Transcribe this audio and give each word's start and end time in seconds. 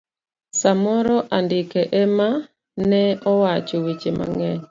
samoro 0.59 1.15
andike 1.37 1.81
emane 2.03 3.01
owacho 3.31 3.75
weche 3.85 4.11
mangeny. 4.17 4.59